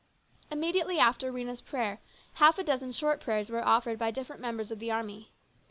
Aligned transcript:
Immediately 0.49 0.97
after 0.97 1.31
Rhena's 1.31 1.61
prayer, 1.61 1.99
half 2.33 2.57
a 2.57 2.63
dozen 2.63 2.91
short 2.91 3.21
prayers 3.21 3.51
were 3.51 3.63
offered 3.63 3.99
by 3.99 4.09
different 4.09 4.41
members 4.41 4.71
of 4.71 4.79
the 4.79 4.89
army. 4.89 5.31